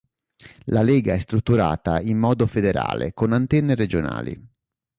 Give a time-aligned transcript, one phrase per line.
[0.63, 4.47] La Lega è strutturata in modo federale, con antenne regionali.